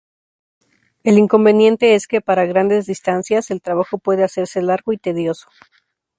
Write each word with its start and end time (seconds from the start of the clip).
El 1.03 1.19
inconveniente 1.19 1.93
es 1.93 2.07
que 2.07 2.21
para 2.21 2.47
grandes 2.47 2.87
distancias, 2.87 3.51
el 3.51 3.61
trabajo 3.61 3.99
puede 3.99 4.23
hacerse 4.23 4.63
largo 4.63 4.91
y 4.93 4.97
tedioso. 4.97 5.47